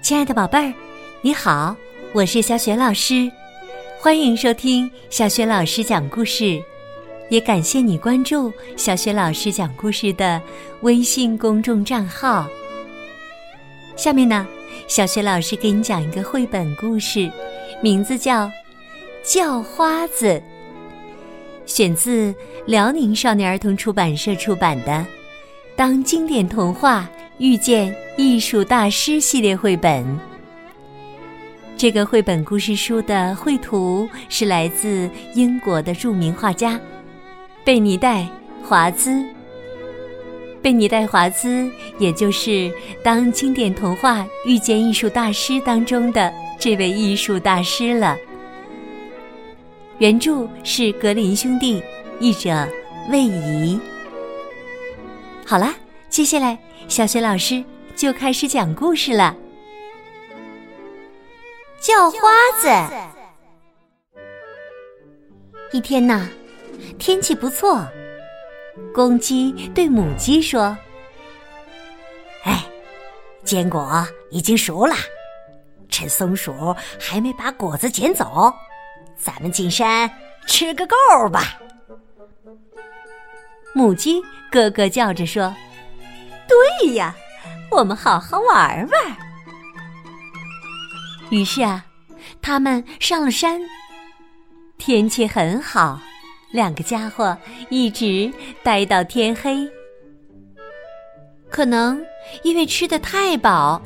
[0.00, 0.72] 亲爱的宝贝儿，
[1.20, 1.76] 你好，
[2.12, 3.30] 我是小雪老师，
[4.00, 6.62] 欢迎收听小雪老师讲故事，
[7.28, 10.40] 也感谢你关注小雪老师讲故事的
[10.80, 12.46] 微信公众账号。
[13.96, 14.46] 下面呢，
[14.86, 17.30] 小雪老师给你讲一个绘本故事，
[17.82, 18.46] 名字叫
[19.24, 20.26] 《叫花子》，
[21.66, 22.34] 选自
[22.66, 24.92] 辽宁少年儿童出版社出版的
[25.76, 27.08] 《当经典童话》。
[27.38, 30.04] 遇见艺术大师系列绘本，
[31.76, 36.80] 这个绘本故事书的绘图是来自英国的著名画家
[37.64, 38.26] 贝尼戴
[38.60, 39.24] 华兹。
[40.60, 41.70] 贝尼戴华兹，
[42.00, 42.50] 也就是
[43.04, 48.16] 《当经典童话遇见艺术大师》当中的这位艺术大师了。
[49.98, 51.80] 原著是格林兄弟，
[52.18, 52.68] 译者
[53.10, 53.78] 魏怡。
[55.46, 55.72] 好啦，
[56.10, 56.58] 接下来。
[56.88, 57.62] 小雪老师
[57.94, 59.36] 就开始讲故事了。
[61.78, 62.18] 叫花
[62.58, 62.68] 子。
[65.70, 66.26] 一天呐，
[66.98, 67.86] 天气不错，
[68.94, 70.74] 公鸡对母鸡说
[72.44, 72.64] ：“哎，
[73.44, 74.94] 坚果已经熟了，
[75.90, 78.50] 趁松鼠还没把果子捡走，
[79.14, 80.10] 咱们进山
[80.46, 80.96] 吃个够
[81.28, 81.60] 吧。”
[83.74, 85.54] 母鸡咯咯叫着说。
[86.80, 87.14] 对呀，
[87.70, 89.16] 我们好好玩玩。
[91.30, 91.84] 于是啊，
[92.42, 93.60] 他们上了山。
[94.76, 96.00] 天气很好，
[96.50, 97.36] 两个家伙
[97.68, 99.68] 一直待到天黑。
[101.48, 102.04] 可能
[102.42, 103.80] 因为吃的太饱，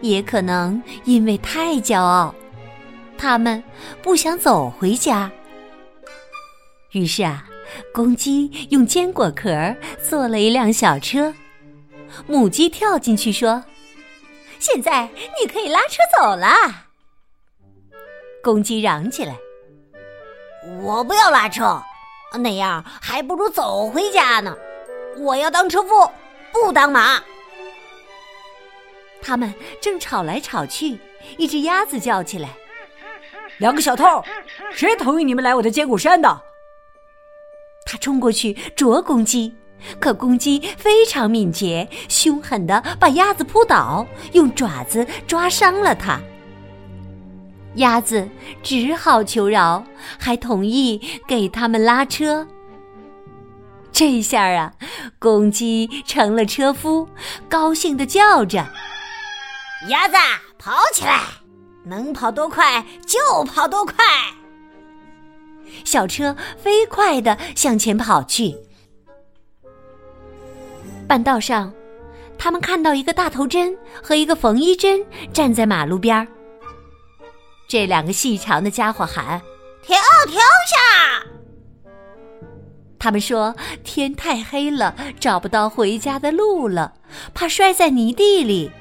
[0.00, 2.34] 也可能因为太骄傲，
[3.18, 3.62] 他们
[4.02, 5.30] 不想走回家。
[6.92, 7.46] 于是啊，
[7.92, 11.34] 公鸡用坚果壳做了一辆小车。
[12.26, 13.64] 母鸡跳进去说
[14.58, 15.08] ：“现在
[15.40, 16.48] 你可以拉车走了。”
[18.42, 19.36] 公鸡嚷起来
[20.82, 21.82] ：“我不要拉车，
[22.38, 24.56] 那样还不如走回家呢。
[25.18, 26.10] 我要当车夫，
[26.52, 27.22] 不当马。”
[29.22, 30.98] 他们正吵来吵去，
[31.38, 32.50] 一只鸭子叫起来
[33.58, 34.22] ：“两个小偷，
[34.72, 36.42] 谁同意你们来我的坚果山的？”
[37.86, 39.54] 他冲过去啄公鸡。
[40.00, 46.20] 可公鸡非常敏捷，凶狠的把鸭子扑倒，用爪子抓伤了它。
[47.76, 48.28] 鸭子
[48.62, 49.84] 只好求饶，
[50.18, 52.46] 还同意给他们拉车。
[53.90, 54.72] 这下啊，
[55.18, 57.08] 公鸡成了车夫，
[57.48, 58.66] 高兴的叫着
[59.88, 60.16] ：“鸭子，
[60.58, 61.20] 跑起来！
[61.84, 63.94] 能跑多快就跑多快！”
[65.84, 68.56] 小车飞快的向前跑去。
[71.14, 71.72] 半道上，
[72.36, 75.00] 他们看到一个大头针和一个缝衣针
[75.32, 76.26] 站在马路边儿。
[77.68, 79.40] 这两个细长的家伙喊
[79.86, 81.24] ：“停，停下！”
[82.98, 83.54] 他们说
[83.84, 86.94] 天太黑了，找不到回家的路了，
[87.32, 88.72] 怕摔在泥地里，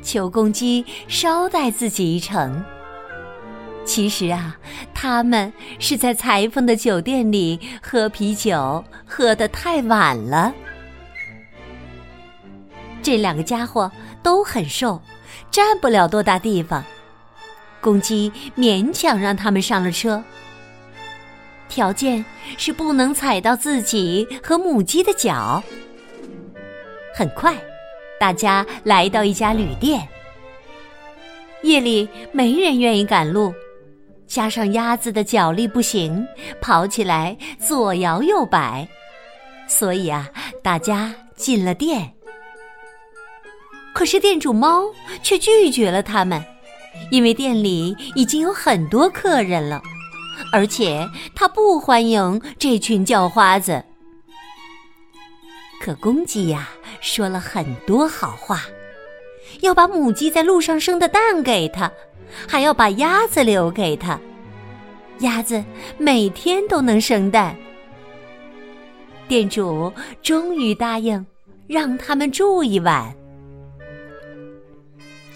[0.00, 2.64] 求公鸡捎带自己一程。
[3.84, 4.56] 其实啊，
[4.94, 10.54] 他们是在裁缝的酒店里喝啤酒，喝得太晚了。
[13.02, 13.90] 这两个家伙
[14.22, 15.00] 都很瘦，
[15.50, 16.84] 占不了多大地方。
[17.80, 20.22] 公鸡勉强让他们上了车，
[21.68, 22.24] 条件
[22.56, 25.62] 是不能踩到自己和母鸡的脚。
[27.14, 27.56] 很快，
[28.18, 30.06] 大家来到一家旅店。
[31.62, 33.54] 夜里没人愿意赶路，
[34.26, 36.26] 加上鸭子的脚力不行，
[36.60, 38.86] 跑起来左摇右摆，
[39.68, 40.28] 所以啊，
[40.62, 42.12] 大家进了店。
[43.98, 44.84] 可是店主猫
[45.24, 46.40] 却拒绝了他们，
[47.10, 49.82] 因为店里已经有很多客人了，
[50.52, 51.04] 而且
[51.34, 53.84] 他不欢迎这群叫花子。
[55.80, 56.68] 可公鸡呀
[57.00, 58.62] 说了很多好话，
[59.62, 61.90] 要把母鸡在路上生的蛋给他，
[62.46, 64.16] 还要把鸭子留给他，
[65.18, 65.64] 鸭子
[65.96, 67.56] 每天都能生蛋。
[69.26, 71.26] 店主终于答应
[71.66, 73.12] 让他们住一晚。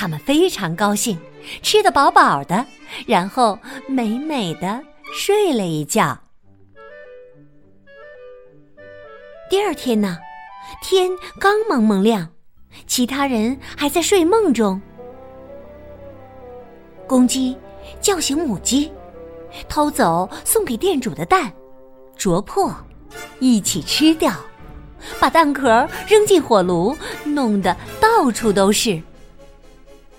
[0.00, 1.18] 他们非常高兴，
[1.60, 2.64] 吃得饱饱的，
[3.04, 3.58] 然后
[3.88, 4.80] 美美的
[5.12, 6.16] 睡了一觉。
[9.50, 10.16] 第二天呢，
[10.80, 11.10] 天
[11.40, 12.28] 刚蒙蒙亮，
[12.86, 14.80] 其他人还在睡梦中。
[17.08, 17.56] 公鸡
[18.00, 18.92] 叫醒母鸡，
[19.68, 21.52] 偷走送给店主的蛋，
[22.16, 22.72] 啄破，
[23.40, 24.32] 一起吃掉，
[25.18, 29.02] 把蛋壳扔进火炉，弄得到处都是。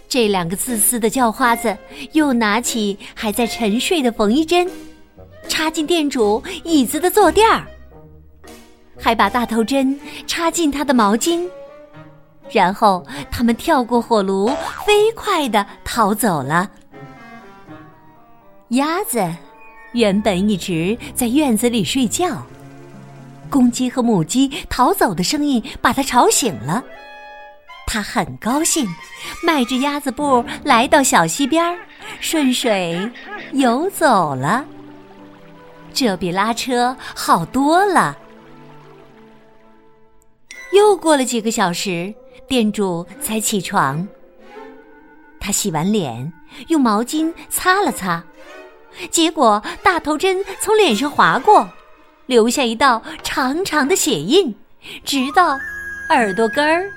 [0.09, 1.77] 这两个自私的叫花子
[2.13, 4.67] 又拿起还在沉睡的缝衣针，
[5.47, 7.63] 插进店主椅子的坐垫儿，
[8.97, 11.47] 还把大头针插进他的毛巾，
[12.51, 14.47] 然后他们跳过火炉，
[14.83, 16.71] 飞快的逃走了。
[18.69, 19.23] 鸭子
[19.93, 22.43] 原本一直在院子里睡觉，
[23.47, 26.83] 公鸡和母鸡逃走的声音把它吵醒了。
[27.91, 28.87] 他很高兴，
[29.41, 31.75] 迈着鸭子步来到小溪边，
[32.19, 33.09] 顺水
[33.53, 34.63] 游走了。
[35.91, 38.15] 这比拉车好多了。
[40.71, 42.13] 又过了几个小时，
[42.47, 44.07] 店主才起床。
[45.39, 46.31] 他洗完脸，
[46.67, 48.23] 用毛巾擦了擦。
[49.09, 51.67] 结果大头针从脸上划过，
[52.27, 54.55] 留下一道长长的血印，
[55.03, 55.57] 直到
[56.09, 56.93] 耳朵根儿。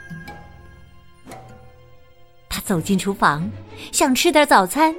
[2.63, 3.51] 他走进厨房，
[3.91, 4.95] 想吃点早餐，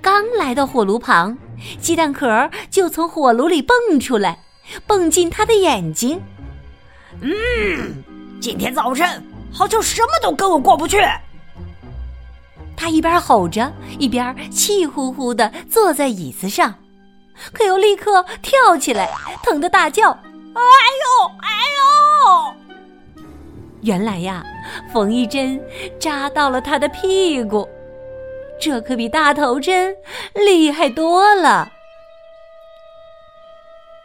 [0.00, 1.36] 刚来到火炉旁，
[1.80, 4.38] 鸡蛋壳就从火炉里蹦出来，
[4.86, 6.20] 蹦进他的眼睛。
[7.20, 7.32] 嗯，
[8.40, 11.00] 今天早晨好像什么都跟我过不去。
[12.76, 16.74] 他一边吼着，一边气呼呼的坐在椅子上，
[17.52, 19.10] 可又立刻跳起来，
[19.42, 20.10] 疼得大叫
[20.54, 22.53] ：“哎呦，哎呦！”
[23.84, 24.44] 原来呀，
[24.92, 25.60] 缝衣针
[26.00, 27.68] 扎到了他的屁股，
[28.60, 29.94] 这可比大头针
[30.34, 31.70] 厉害多了。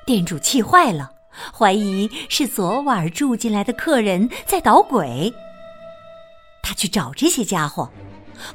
[0.06, 1.12] 店主气坏了，
[1.58, 5.34] 怀疑是昨晚住进来的客人在捣鬼。
[6.62, 7.90] 他去找这些家伙。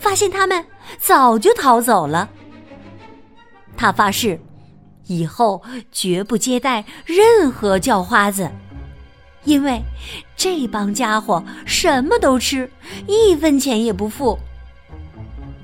[0.01, 0.65] 发现他们
[0.99, 2.27] 早就逃走了。
[3.77, 4.41] 他发誓，
[5.09, 5.63] 以后
[5.93, 8.51] 绝不接待任何叫花子，
[9.45, 9.83] 因为
[10.37, 12.71] 这帮家伙什么都吃，
[13.07, 14.39] 一分钱也不付。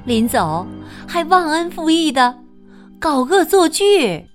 [0.04, 0.66] 临走
[1.06, 2.38] 还忘恩负义的
[2.98, 4.26] 搞恶作剧。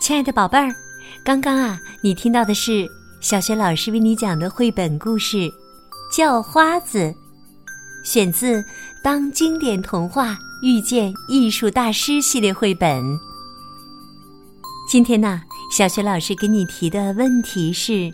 [0.00, 0.74] 亲爱的宝贝儿，
[1.22, 2.88] 刚刚啊，你听到的是
[3.20, 5.38] 小学老师为你讲的绘本故事
[6.16, 6.98] 《叫花子》，
[8.04, 8.62] 选自
[9.02, 13.02] 《当经典童话遇见艺术大师》系列绘本。
[14.88, 15.42] 今天呢，
[15.76, 18.08] 小学老师给你提的问题是：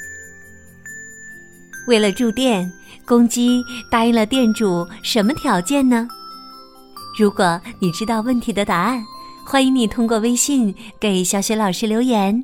[1.86, 2.72] 为了住店，
[3.04, 6.08] 公鸡答应了店主什么条件呢？
[7.18, 9.04] 如果你知道问题的答案。
[9.46, 12.42] 欢迎你通过微信给小雪老师留言。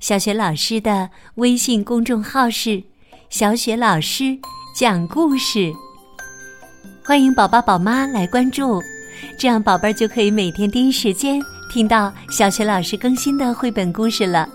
[0.00, 2.82] 小雪老师的微信公众号是
[3.30, 4.38] “小雪老师
[4.74, 5.72] 讲故事”，
[7.04, 8.82] 欢迎宝宝宝妈来关注，
[9.38, 11.40] 这样宝贝儿就可以每天第一时间
[11.72, 14.48] 听到小雪老师更新的绘本故事了，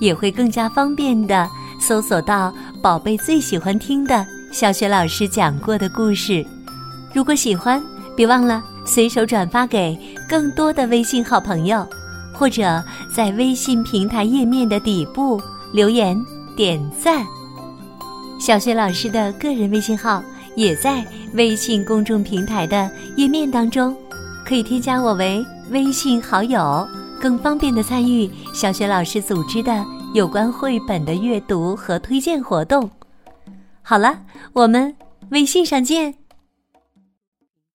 [0.00, 1.48] 也会更加方便的
[1.80, 6.46] 搜索到宝贝最喜欢听的小雪老师讲过的故事。
[7.14, 7.82] 如果喜欢，
[8.16, 8.62] 别忘了。
[8.88, 9.98] 随手转发给
[10.28, 11.84] 更多的微信好朋友，
[12.38, 15.40] 或者在微信平台页面的底部
[15.72, 16.22] 留言
[16.56, 17.24] 点赞。
[18.38, 20.22] 小雪老师的个人微信号
[20.54, 23.96] 也在微信公众平台的页面当中，
[24.46, 26.86] 可以添加我为微信好友，
[27.20, 32.88] 更方便的参与小雪老师组织的有关绘本的阅读和推荐活动。
[33.82, 34.18] 好了，
[34.52, 34.94] 我们
[35.30, 36.25] 微信上见。